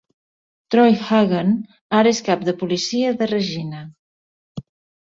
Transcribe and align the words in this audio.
Troy 0.75 0.95
Hagen 1.09 1.51
ara 1.99 2.15
es 2.15 2.25
cap 2.31 2.47
de 2.49 2.57
policia 2.65 3.17
de 3.21 3.31
Regina. 3.37 3.89